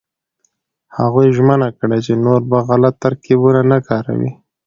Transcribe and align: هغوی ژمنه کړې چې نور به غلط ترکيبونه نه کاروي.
هغوی 0.97 1.27
ژمنه 1.37 1.69
کړې 1.79 1.99
چې 2.05 2.13
نور 2.25 2.41
به 2.49 2.57
غلط 2.69 2.95
ترکيبونه 3.05 3.61
نه 3.71 3.77
کاروي. 3.87 4.31